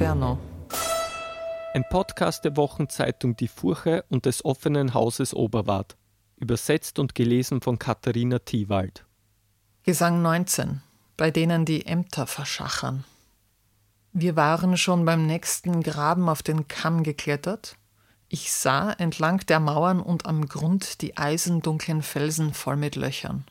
[0.00, 0.38] Inferno.
[1.74, 5.98] Ein Podcast der Wochenzeitung Die Furche und des offenen Hauses Oberwart.
[6.36, 9.04] Übersetzt und gelesen von Katharina Thiewald.
[9.82, 10.80] Gesang 19,
[11.18, 13.04] bei denen die Ämter verschachern.
[14.14, 17.76] Wir waren schon beim nächsten Graben auf den Kamm geklettert.
[18.30, 23.44] Ich sah entlang der Mauern und am Grund die eisendunklen Felsen voll mit Löchern.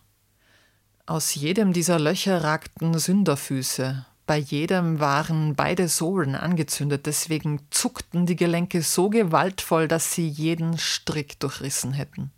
[1.06, 8.36] Aus jedem dieser Löcher ragten Sünderfüße, bei jedem waren beide Sohlen angezündet, deswegen zuckten die
[8.36, 12.30] Gelenke so gewaltvoll, dass sie jeden Strick durchrissen hätten.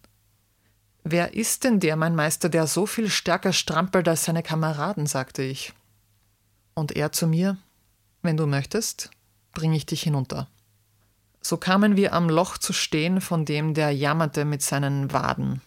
[1.03, 5.05] Wer ist denn der, mein Meister, der so viel stärker strampelt als seine Kameraden?
[5.05, 5.73] sagte ich.
[6.75, 7.57] Und er zu mir,
[8.21, 9.11] wenn du möchtest,
[9.51, 10.47] bring ich dich hinunter.
[11.41, 15.59] So kamen wir am Loch zu stehen, von dem der jammerte mit seinen Waden.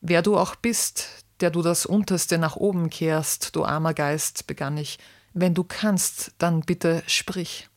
[0.00, 1.08] Wer du auch bist,
[1.40, 5.00] der du das Unterste nach oben kehrst, du armer Geist, begann ich,
[5.32, 7.68] wenn du kannst, dann bitte sprich.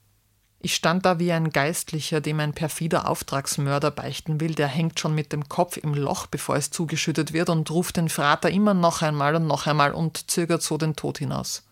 [0.60, 5.14] Ich stand da wie ein Geistlicher, dem ein perfider Auftragsmörder beichten will, der hängt schon
[5.14, 9.02] mit dem Kopf im Loch, bevor es zugeschüttet wird, und ruft den Frater immer noch
[9.02, 11.64] einmal und noch einmal und zögert so den Tod hinaus.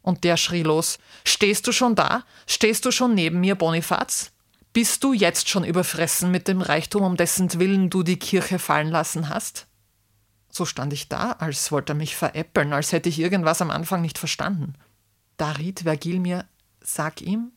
[0.00, 2.24] Und der schrie los: Stehst du schon da?
[2.46, 4.32] Stehst du schon neben mir, Bonifaz?
[4.72, 8.88] Bist du jetzt schon überfressen mit dem Reichtum, um dessen Willen du die Kirche fallen
[8.88, 9.66] lassen hast?
[10.48, 14.00] So stand ich da, als wollte er mich veräppeln, als hätte ich irgendwas am Anfang
[14.00, 14.74] nicht verstanden.
[15.36, 16.46] Da riet Vergil mir:
[16.80, 17.52] Sag ihm,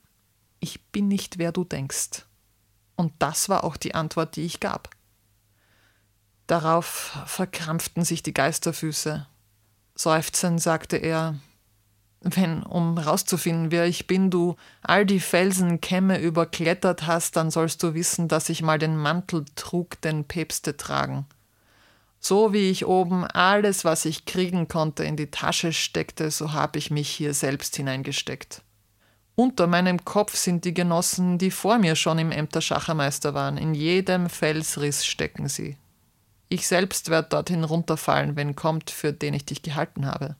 [0.59, 2.25] ich bin nicht wer du denkst.
[2.95, 4.89] Und das war auch die Antwort, die ich gab.
[6.47, 9.27] Darauf verkrampften sich die Geisterfüße.
[9.95, 11.39] Seufzend sagte er,
[12.21, 17.93] wenn, um rauszufinden, wer ich bin, du all die Felsenkämme überklettert hast, dann sollst du
[17.93, 21.25] wissen, dass ich mal den Mantel trug, den Päpste tragen.
[22.19, 26.77] So wie ich oben alles, was ich kriegen konnte, in die Tasche steckte, so habe
[26.77, 28.61] ich mich hier selbst hineingesteckt.
[29.35, 33.57] Unter meinem Kopf sind die Genossen, die vor mir schon im Ämter Schachermeister waren.
[33.57, 35.77] In jedem Felsriss stecken sie.
[36.49, 40.35] Ich selbst werde dorthin runterfallen, wenn kommt, für den ich dich gehalten habe.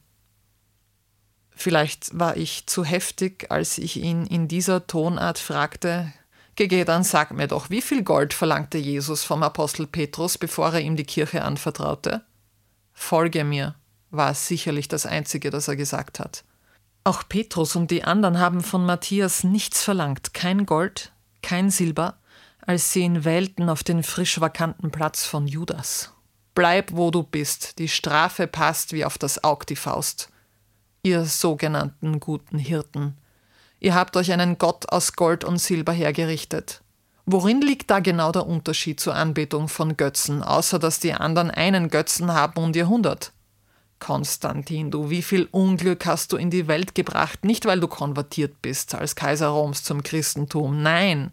[1.50, 6.12] Vielleicht war ich zu heftig, als ich ihn in dieser Tonart fragte,
[6.56, 10.80] Gege, dann sag mir doch, wie viel Gold verlangte Jesus vom Apostel Petrus, bevor er
[10.80, 12.24] ihm die Kirche anvertraute?
[12.92, 13.76] Folge mir,
[14.10, 16.44] war sicherlich das Einzige, das er gesagt hat.
[17.04, 21.12] Auch Petrus und die anderen haben von Matthias nichts verlangt, kein Gold,
[21.42, 22.18] kein Silber,
[22.66, 26.12] als sie ihn wählten auf den frisch vakanten Platz von Judas.
[26.54, 30.30] Bleib, wo du bist, die Strafe passt wie auf das Aug die Faust
[31.02, 33.16] ihr sogenannten guten Hirten.
[33.80, 36.82] Ihr habt euch einen Gott aus Gold und Silber hergerichtet.
[37.24, 41.88] Worin liegt da genau der Unterschied zur Anbetung von Götzen, außer dass die anderen einen
[41.88, 43.32] Götzen haben und ihr hundert?
[43.98, 48.60] Konstantin, du, wie viel Unglück hast du in die Welt gebracht, nicht weil du konvertiert
[48.62, 51.32] bist als Kaiser Roms zum Christentum, nein,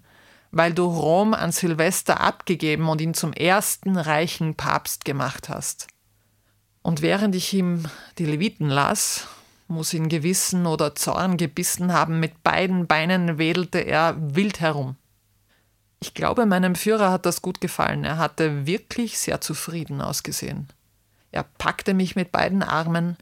[0.51, 5.87] weil du Rom an Silvester abgegeben und ihn zum ersten reichen Papst gemacht hast.
[6.81, 7.85] Und während ich ihm
[8.17, 9.27] die Leviten las,
[9.67, 14.95] muss ihn Gewissen oder Zorn gebissen haben, mit beiden Beinen wedelte er wild herum.
[15.99, 20.67] Ich glaube, meinem Führer hat das gut gefallen, er hatte wirklich sehr zufrieden ausgesehen.
[21.31, 23.17] Er packte mich mit beiden Armen,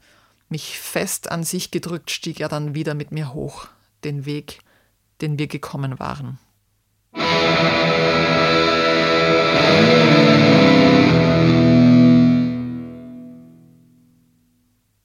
[0.48, 3.66] mich fest an sich gedrückt stieg er dann wieder mit mir hoch,
[4.04, 4.60] den Weg,
[5.20, 6.38] den wir gekommen waren.